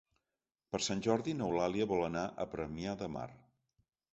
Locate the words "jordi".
1.07-1.35